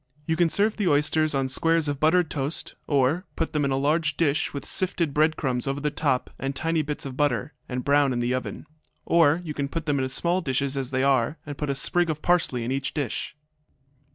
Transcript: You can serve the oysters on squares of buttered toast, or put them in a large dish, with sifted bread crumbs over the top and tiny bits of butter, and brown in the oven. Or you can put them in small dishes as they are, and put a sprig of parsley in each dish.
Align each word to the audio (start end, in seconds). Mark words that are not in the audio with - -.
You 0.25 0.35
can 0.35 0.49
serve 0.49 0.77
the 0.77 0.87
oysters 0.87 1.35
on 1.35 1.47
squares 1.47 1.87
of 1.87 1.99
buttered 1.99 2.31
toast, 2.31 2.73
or 2.87 3.27
put 3.35 3.53
them 3.53 3.63
in 3.63 3.69
a 3.69 3.77
large 3.77 4.17
dish, 4.17 4.51
with 4.51 4.65
sifted 4.65 5.13
bread 5.13 5.37
crumbs 5.37 5.67
over 5.67 5.79
the 5.79 5.91
top 5.91 6.31
and 6.39 6.55
tiny 6.55 6.81
bits 6.81 7.05
of 7.05 7.15
butter, 7.15 7.53
and 7.69 7.83
brown 7.85 8.11
in 8.11 8.19
the 8.19 8.33
oven. 8.33 8.65
Or 9.05 9.39
you 9.43 9.53
can 9.53 9.67
put 9.69 9.85
them 9.85 9.99
in 9.99 10.09
small 10.09 10.41
dishes 10.41 10.75
as 10.75 10.89
they 10.89 11.03
are, 11.03 11.37
and 11.45 11.55
put 11.55 11.69
a 11.69 11.75
sprig 11.75 12.09
of 12.09 12.23
parsley 12.23 12.63
in 12.63 12.71
each 12.71 12.95
dish. 12.95 13.35